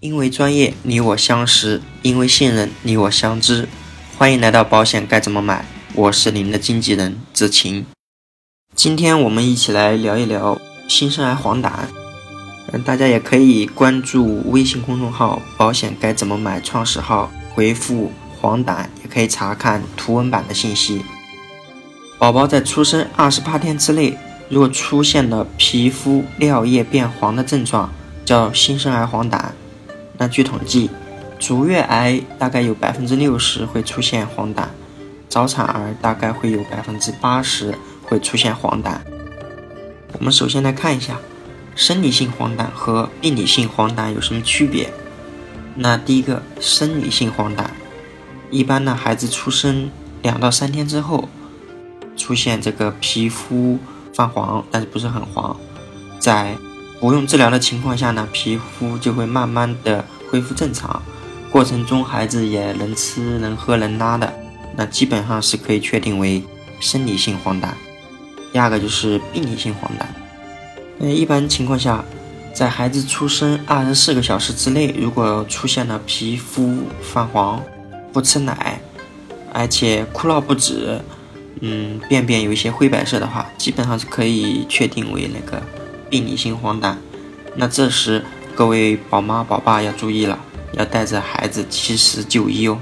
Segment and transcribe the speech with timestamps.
[0.00, 3.68] 因为专业，你我相识；因为信任，你我相知。
[4.16, 5.66] 欢迎来到保险该怎么买？
[5.92, 7.84] 我是您的经纪人子晴。
[8.74, 10.58] 今天我们一起来聊一聊
[10.88, 11.70] 新生儿黄疸。
[12.72, 18.10] 嗯，大家也可以关注微信公众号“保险该怎么买”创始号，回复
[18.40, 21.02] “黄疸”也可以查看图文版的信息。
[22.18, 24.16] 宝宝在出生二十八天之内，
[24.48, 27.92] 如果出现了皮肤、尿液变黄的症状，
[28.24, 29.38] 叫新生儿黄疸。
[30.20, 30.90] 那据统计，
[31.38, 34.66] 足月癌大概有百分之六十会出现黄疸，
[35.30, 38.98] 早产儿大概会有百分之八十会出现黄疸。
[40.18, 41.16] 我们首先来看一下，
[41.74, 44.92] 生理性黄疸和病理性黄疸有什么区别？
[45.74, 47.64] 那第一个，生理性黄疸，
[48.50, 49.90] 一般呢，孩子出生
[50.20, 51.30] 两到三天之后，
[52.14, 53.78] 出现这个皮肤
[54.12, 55.56] 泛黄，但是不是很黄，
[56.18, 56.54] 在
[57.00, 61.02] 不用治疗的情况下呢，皮肤就会慢慢的恢复正常，
[61.50, 64.30] 过程中孩子也能吃能喝能拉的，
[64.76, 66.42] 那基本上是可以确定为
[66.78, 67.68] 生理性黄疸。
[68.52, 70.04] 第二个就是病理性黄疸，
[70.98, 72.04] 那一般情况下，
[72.52, 77.62] 在孩子出生二十四个小时之内，如果出现了皮肤泛黄、
[78.12, 78.78] 不吃奶，
[79.54, 81.00] 而且哭闹不止，
[81.60, 85.62] 嗯，便便有一些灰白色的话，基本上是可以确定为那个。
[86.10, 86.96] 病理性黄疸，
[87.54, 88.24] 那这时
[88.56, 90.36] 各位宝妈宝爸要注意了，
[90.72, 92.78] 要带着孩子及时就医哦。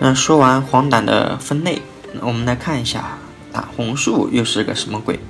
[0.00, 1.80] 那说完黄疸的分类，
[2.12, 3.16] 那我们来看一下
[3.52, 5.20] 胆红素又是个什么鬼？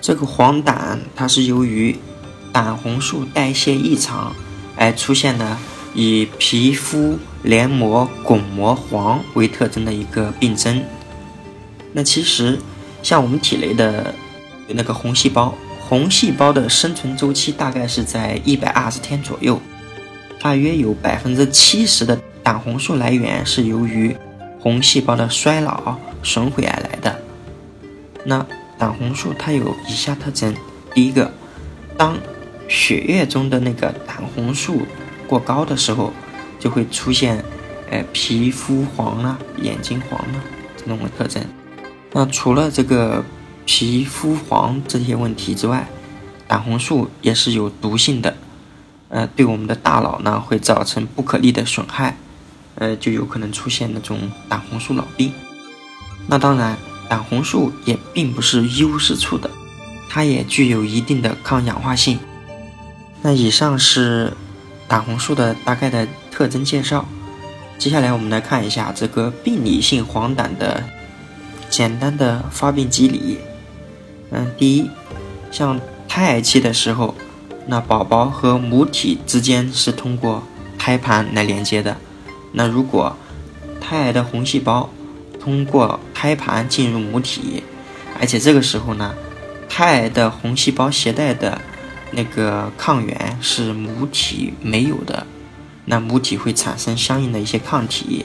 [0.00, 1.98] 这个黄疸它是由于
[2.52, 4.32] 胆红素代谢异常
[4.76, 5.58] 而出现的，
[5.92, 10.84] 以皮肤黏膜巩膜黄为特征的一个病症。
[11.92, 12.60] 那其实
[13.02, 14.14] 像我们体内的
[14.68, 15.52] 那个红细胞。
[15.92, 19.60] 红细胞的生存周期大概是在一百二十天左右，
[20.40, 24.16] 大约有百分之七十的胆红素来源是由于
[24.58, 27.20] 红细胞的衰老损毁而来的。
[28.24, 28.46] 那
[28.78, 30.54] 胆红素它有以下特征：
[30.94, 31.30] 第一个，
[31.98, 32.16] 当
[32.68, 34.86] 血液中的那个胆红素
[35.26, 36.10] 过高的时候，
[36.58, 37.44] 就会出现，
[37.90, 40.42] 呃，皮肤黄啊、眼睛黄啊
[40.74, 41.44] 这种特征。
[42.12, 43.22] 那除了这个。
[43.64, 45.88] 皮肤黄这些问题之外，
[46.46, 48.36] 胆红素也是有毒性的，
[49.08, 52.16] 呃，对我们的大脑呢会造成不可逆的损害，
[52.74, 55.32] 呃，就有可能出现那种胆红素脑病。
[56.26, 56.76] 那当然，
[57.08, 59.50] 胆红素也并不是一无是处的，
[60.08, 62.18] 它也具有一定的抗氧化性。
[63.22, 64.32] 那以上是
[64.88, 67.06] 胆红素的大概的特征介绍，
[67.78, 70.82] 接下来我们来看一下这个病理性黄疸的
[71.70, 73.38] 简单的发病机理。
[74.32, 74.90] 嗯，第一，
[75.50, 75.78] 像
[76.08, 77.14] 胎儿期的时候，
[77.66, 80.42] 那宝宝和母体之间是通过
[80.78, 81.96] 胎盘来连接的。
[82.52, 83.14] 那如果
[83.78, 84.88] 胎儿的红细胞
[85.38, 87.62] 通过胎盘进入母体，
[88.18, 89.14] 而且这个时候呢，
[89.68, 91.60] 胎儿的红细胞携带的
[92.10, 95.26] 那个抗原是母体没有的，
[95.84, 98.24] 那母体会产生相应的一些抗体。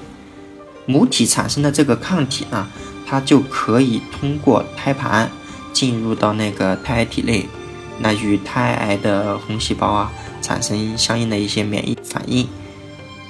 [0.85, 2.65] 母体产生的这个抗体呢，
[3.05, 5.29] 它就可以通过胎盘。
[5.77, 7.45] 进入到那个胎儿体内，
[7.99, 10.11] 那与胎儿的红细胞啊
[10.41, 12.49] 产生相应的一些免疫反应，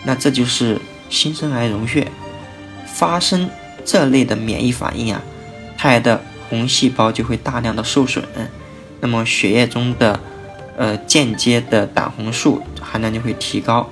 [0.05, 2.07] 那这就是新生儿溶血。
[2.85, 3.49] 发生
[3.83, 5.21] 这类的免疫反应啊，
[5.77, 8.23] 胎儿的红细胞就会大量的受损，
[9.01, 10.17] 那么血液中的
[10.77, 13.89] 呃间接的胆红素含量就会提高，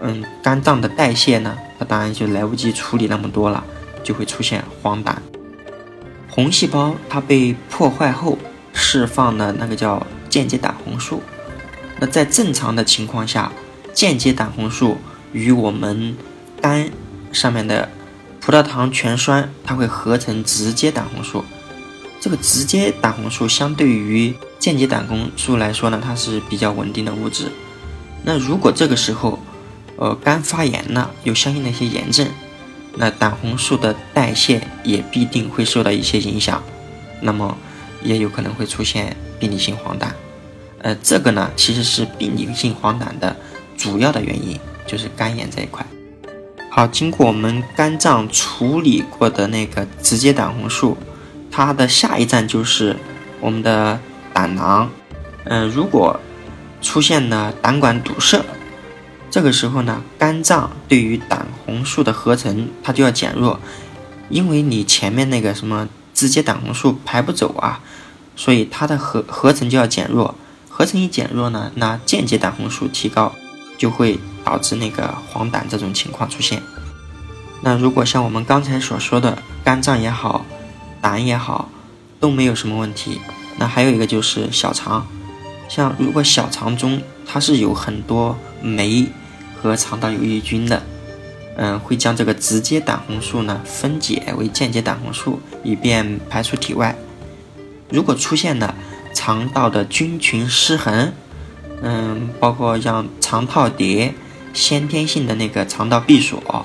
[0.00, 3.64] 嗯，肝脏的代谢呢，它当然就来不及处理那么多了，
[4.04, 5.16] 就会出现黄疸。
[6.36, 8.36] 红细胞它被破坏后
[8.74, 11.22] 释放的那个叫间接胆红素，
[11.98, 13.50] 那在正常的情况下，
[13.94, 14.98] 间接胆红素
[15.32, 16.14] 与我们
[16.60, 16.90] 肝
[17.32, 17.88] 上面的
[18.38, 21.42] 葡萄糖醛酸它会合成直接胆红素。
[22.20, 27.50] 这个直接胆红素相对于间接胆红素来说呢，它是比较稳定的物质。
[28.24, 29.38] 那如果这个时候，
[29.96, 32.28] 呃，肝发炎了，有相应的一些炎症。
[32.98, 36.62] 那胆红素的代谢也必定会受到一些影响，
[37.20, 37.56] 那么
[38.02, 40.06] 也有可能会出现病理性黄疸。
[40.80, 43.36] 呃，这个呢其实是病理性黄疸的
[43.76, 45.84] 主要的原因，就是肝炎这一块。
[46.70, 50.96] 好，经过我们肝脏处理过的那个直接胆红素，
[51.50, 52.96] 它的下一站就是
[53.40, 54.00] 我们的
[54.32, 54.90] 胆囊。
[55.44, 56.18] 嗯，如果
[56.80, 58.42] 出现了胆管堵塞。
[59.36, 63.60] 这个时候呢，肝脏对于胆红素的合成它就要减弱，
[64.30, 67.80] 因为你前面那个什么直接胆红素排不走啊，
[68.34, 70.34] 所以它的合合成就要减弱。
[70.70, 73.34] 合成一减弱呢，那间接胆红素提高，
[73.76, 76.62] 就会导致那个黄疸这种情况出现。
[77.60, 80.46] 那如果像我们刚才所说的肝脏也好，
[81.02, 81.68] 胆也好，
[82.18, 83.20] 都没有什么问题，
[83.58, 85.06] 那还有一个就是小肠，
[85.68, 89.06] 像如果小肠中它是有很多酶
[89.66, 90.82] 和肠道有益菌的，
[91.56, 96.96] 嗯，会将这个直接胆红素呢分解为间接胆红素，以便排出体外。
[97.90, 98.74] 如果出现了
[99.14, 101.12] 肠道的菌群失衡，
[101.82, 104.14] 嗯，包括像肠套叠、
[104.52, 106.64] 先天性的那个肠道闭锁，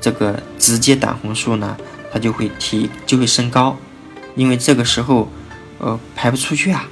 [0.00, 1.76] 这个直接胆红素呢，
[2.12, 3.76] 它就会提就会升高，
[4.34, 5.28] 因为这个时候，
[5.78, 6.88] 呃，排不出去啊，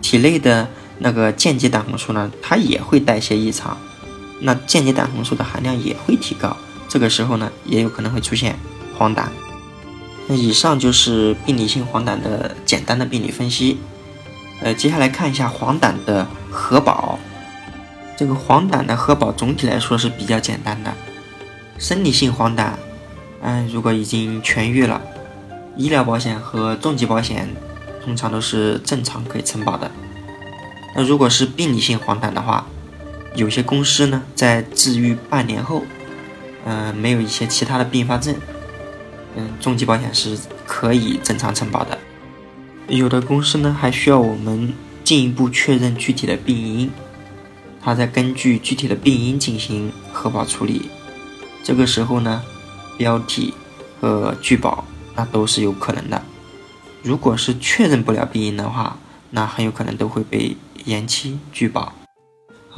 [0.00, 0.68] 体内的
[0.98, 3.76] 那个间接胆红素呢，它也会代谢异常，
[4.40, 6.56] 那间接胆红素的含量也会提高，
[6.88, 8.56] 这个时候呢，也有可能会出现
[8.96, 9.24] 黄疸。
[10.28, 13.78] 那以上就是病理性黄疸的简单的病理分析。
[14.60, 17.18] 呃，接下来看一下黄疸的核保。
[18.16, 20.92] 这个黄疸的核保总体来说是比较简单的。
[21.78, 22.70] 生理性黄疸，
[23.42, 25.00] 嗯，如果已经痊愈了，
[25.76, 27.54] 医疗保险和重疾保险
[28.02, 29.90] 通常都是正常可以承保的。
[30.94, 32.66] 那如果是病理性黄疸的话，
[33.36, 35.84] 有些公司呢在治愈半年后，
[36.64, 38.34] 嗯，没有一些其他的并发症，
[39.36, 41.98] 嗯，重疾保险是可以正常承保的。
[42.88, 44.72] 有的公司呢，还需要我们
[45.04, 46.90] 进一步确认具体的病因，
[47.82, 50.88] 他再根据具体的病因进行核保处理。
[51.62, 52.42] 这个时候呢，
[52.96, 53.52] 标体
[54.00, 54.84] 和拒保
[55.14, 56.22] 那都是有可能的。
[57.02, 58.98] 如果是确认不了病因的话，
[59.30, 60.56] 那很有可能都会被
[60.86, 61.92] 延期拒保。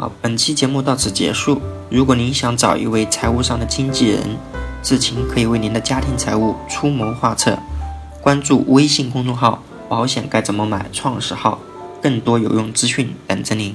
[0.00, 1.60] 好，本期节目到此结束。
[1.90, 4.38] 如果您想找一位财务上的经纪人，
[4.80, 7.58] 志勤可以为您的家庭财务出谋划策。
[8.22, 9.60] 关注微信公众号。
[9.88, 10.88] 保险该怎么买？
[10.92, 11.58] 创始号，
[12.00, 13.74] 更多有用资讯等着您。